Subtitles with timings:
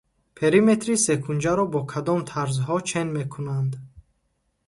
[0.37, 3.71] Периметри секунҷаро бо кадом тарзҳо чен мекунанд?